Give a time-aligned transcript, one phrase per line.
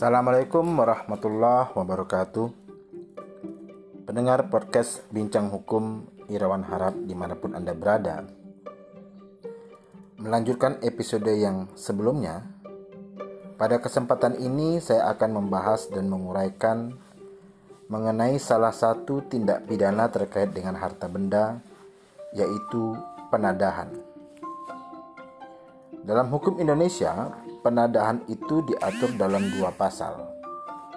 [0.00, 2.48] Assalamualaikum warahmatullahi wabarakatuh.
[4.08, 8.24] Pendengar podcast Bincang Hukum Irawan Harap di mana pun Anda berada.
[10.16, 12.48] Melanjutkan episode yang sebelumnya
[13.60, 16.96] Pada kesempatan ini saya akan membahas dan menguraikan
[17.92, 21.60] Mengenai salah satu tindak pidana terkait dengan harta benda
[22.32, 22.96] Yaitu
[23.28, 23.92] penadahan.
[26.00, 30.30] Dalam hukum Indonesia, penadahan itu diatur dalam dua pasal.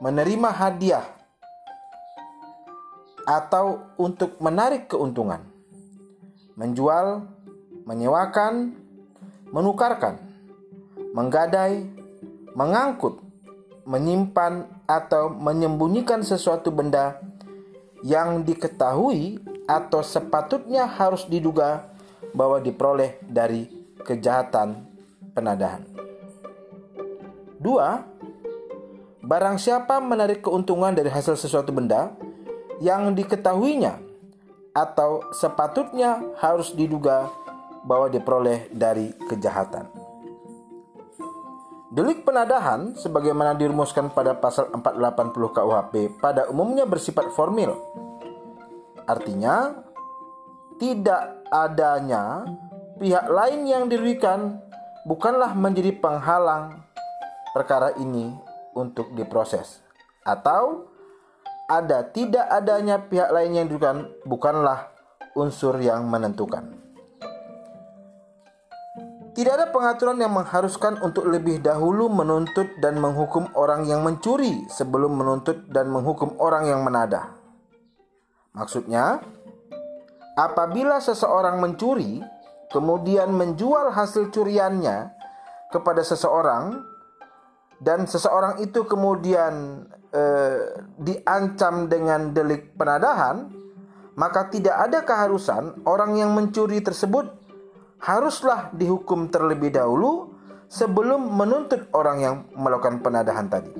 [0.00, 1.06] menerima hadiah,
[3.24, 5.40] atau untuk menarik keuntungan,
[6.56, 7.24] menjual,
[7.88, 8.76] menyewakan,
[9.48, 10.20] menukarkan,
[11.16, 11.88] menggadai,
[12.52, 13.23] mengangkut,
[13.84, 17.20] menyimpan atau menyembunyikan sesuatu benda
[18.04, 21.88] yang diketahui atau sepatutnya harus diduga
[22.36, 23.68] bahwa diperoleh dari
[24.04, 24.84] kejahatan
[25.32, 25.84] penadahan.
[27.56, 28.04] Dua,
[29.24, 32.12] barang siapa menarik keuntungan dari hasil sesuatu benda
[32.84, 33.96] yang diketahuinya
[34.76, 37.32] atau sepatutnya harus diduga
[37.88, 40.03] bahwa diperoleh dari kejahatan.
[41.94, 47.70] Delik penadahan sebagaimana dirumuskan pada pasal 480 KUHP pada umumnya bersifat formil.
[49.06, 49.78] Artinya,
[50.82, 52.50] tidak adanya
[52.98, 54.58] pihak lain yang dirugikan
[55.06, 56.82] bukanlah menjadi penghalang
[57.54, 58.34] perkara ini
[58.74, 59.78] untuk diproses.
[60.26, 60.90] Atau
[61.70, 64.90] ada tidak adanya pihak lain yang dirugikan bukanlah
[65.38, 66.83] unsur yang menentukan.
[69.34, 75.18] Tidak ada pengaturan yang mengharuskan untuk lebih dahulu menuntut dan menghukum orang yang mencuri sebelum
[75.18, 77.34] menuntut dan menghukum orang yang menadah.
[78.54, 79.18] Maksudnya,
[80.38, 82.22] apabila seseorang mencuri,
[82.70, 85.10] kemudian menjual hasil curiannya
[85.74, 86.78] kepada seseorang,
[87.82, 89.82] dan seseorang itu kemudian
[90.14, 93.50] eh, diancam dengan delik penadahan,
[94.14, 97.43] maka tidak ada keharusan orang yang mencuri tersebut
[98.04, 100.36] haruslah dihukum terlebih dahulu
[100.68, 103.72] sebelum menuntut orang yang melakukan penadahan tadi.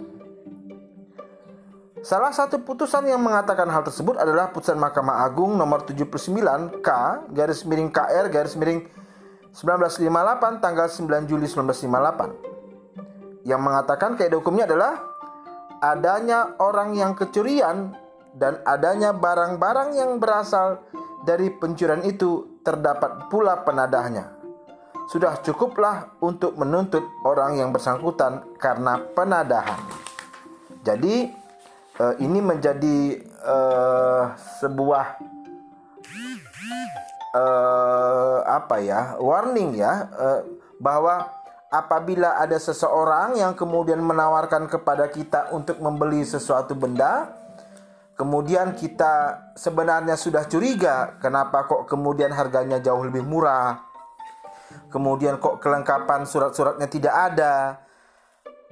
[2.04, 6.88] Salah satu putusan yang mengatakan hal tersebut adalah putusan Mahkamah Agung nomor 79 K
[7.32, 8.84] garis miring KR garis miring
[9.56, 15.00] 1958 tanggal 9 Juli 1958 yang mengatakan kaidah hukumnya adalah
[15.80, 17.96] adanya orang yang kecurian
[18.36, 20.84] dan adanya barang-barang yang berasal
[21.56, 24.36] pencurian itu terdapat pula penadahnya.
[25.08, 29.80] Sudah cukuplah untuk menuntut orang yang bersangkutan karena penadahan.
[30.84, 31.28] Jadi
[32.00, 35.04] uh, ini menjadi uh, sebuah
[37.36, 40.40] uh, apa ya warning ya uh,
[40.80, 41.28] bahwa
[41.68, 47.43] apabila ada seseorang yang kemudian menawarkan kepada kita untuk membeli sesuatu benda
[48.14, 53.90] kemudian kita sebenarnya sudah curiga kenapa kok kemudian harganya jauh lebih murah?
[54.90, 57.82] Kemudian kok kelengkapan surat-suratnya tidak ada?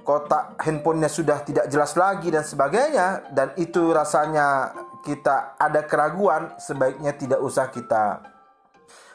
[0.03, 3.31] Kotak handphonenya sudah tidak jelas lagi dan sebagainya.
[3.31, 4.71] Dan itu rasanya
[5.03, 8.33] kita ada keraguan sebaiknya tidak usah kita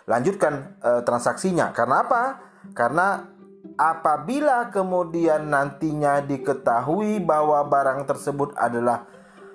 [0.08, 1.70] lanjutkan e, transaksinya.
[1.76, 2.22] Karena apa?
[2.72, 3.28] Karena
[3.76, 9.04] apabila kemudian nantinya diketahui bahwa barang tersebut adalah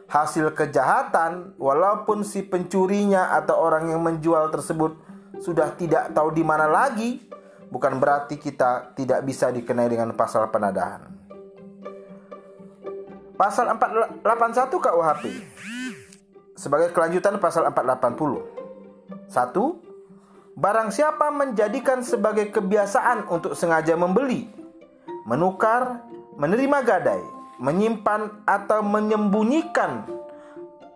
[0.08, 5.00] hasil kejahatan walaupun si pencurinya atau orang yang menjual tersebut
[5.42, 7.24] sudah tidak tahu di mana lagi
[7.74, 11.10] bukan berarti kita tidak bisa dikenai dengan pasal penadahan.
[13.34, 14.24] Pasal 481
[14.78, 15.24] KUHP
[16.54, 18.54] sebagai kelanjutan pasal 480.
[19.28, 20.54] 1.
[20.54, 24.46] Barang siapa menjadikan sebagai kebiasaan untuk sengaja membeli,
[25.26, 26.06] menukar,
[26.38, 27.24] menerima gadai,
[27.62, 30.08] menyimpan atau menyembunyikan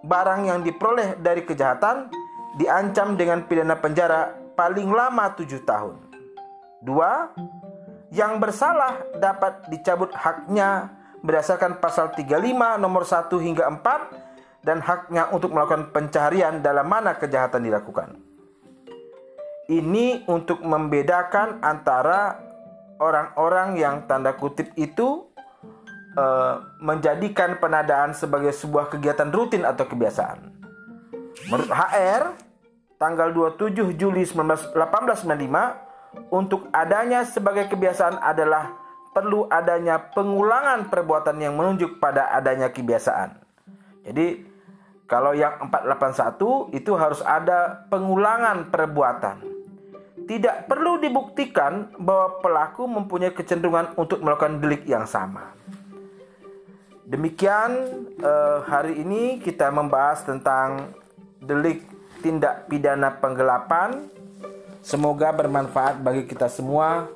[0.08, 2.10] barang yang diperoleh dari kejahatan
[2.58, 6.02] diancam dengan pidana penjara paling lama tujuh tahun.
[6.82, 7.30] Dua,
[8.10, 10.90] yang bersalah dapat dicabut haknya
[11.22, 17.68] berdasarkan pasal 35 nomor 1 hingga 4 dan haknya untuk melakukan pencaharian dalam mana kejahatan
[17.68, 18.18] dilakukan.
[19.68, 22.40] Ini untuk membedakan antara
[23.04, 25.27] orang-orang yang tanda kutip itu
[26.18, 30.50] uh, menjadikan penadaan sebagai sebuah kegiatan rutin atau kebiasaan.
[31.48, 32.34] Menurut HR,
[32.98, 34.74] tanggal 27 Juli 1895,
[36.34, 38.74] untuk adanya sebagai kebiasaan adalah
[39.14, 43.38] perlu adanya pengulangan perbuatan yang menunjuk pada adanya kebiasaan.
[44.02, 44.42] Jadi,
[45.06, 49.58] kalau yang 481 itu harus ada pengulangan perbuatan
[50.28, 55.56] tidak perlu dibuktikan bahwa pelaku mempunyai kecenderungan untuk melakukan delik yang sama.
[57.08, 57.72] Demikian
[58.20, 60.92] eh, hari ini kita membahas tentang
[61.40, 61.88] delik
[62.20, 64.12] tindak pidana penggelapan.
[64.84, 67.08] Semoga bermanfaat bagi kita semua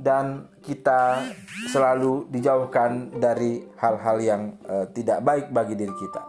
[0.00, 1.28] dan kita
[1.68, 6.24] selalu dijauhkan dari hal-hal yang eh, tidak baik bagi diri kita.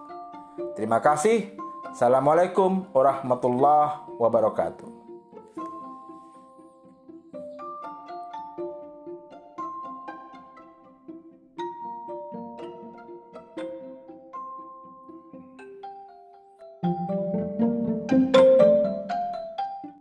[0.76, 1.56] Terima kasih.
[1.96, 4.99] Assalamualaikum warahmatullahi wabarakatuh.